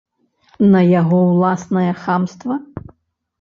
На 0.75 0.81
яго 1.01 1.19
ўласнае 1.31 1.91
хамства? 2.07 2.59